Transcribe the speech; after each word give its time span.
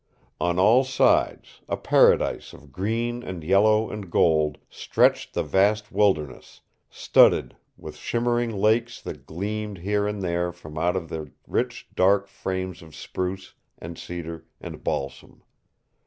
On 0.39 0.57
all 0.57 0.83
sides, 0.83 1.61
a 1.69 1.77
paradise 1.77 2.53
of 2.53 2.71
green 2.71 3.21
and 3.21 3.43
yellow 3.43 3.91
and 3.91 4.09
gold, 4.09 4.57
stretched 4.67 5.35
the 5.35 5.43
vast 5.43 5.91
wilderness, 5.91 6.61
studded 6.89 7.55
with 7.77 7.97
shimmering 7.97 8.49
lakes 8.49 8.99
that 8.99 9.27
gleamed 9.27 9.77
here 9.77 10.07
and 10.07 10.23
there 10.23 10.51
from 10.51 10.75
out 10.75 10.95
of 10.95 11.09
their 11.09 11.27
rich 11.45 11.87
dark 11.93 12.27
frames 12.27 12.81
of 12.81 12.95
spruce 12.95 13.53
and 13.77 13.95
cedar 13.99 14.47
and 14.59 14.83
balsam. 14.83 15.43